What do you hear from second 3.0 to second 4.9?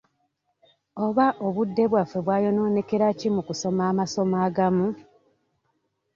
ki mu kusoma amasomo agamu?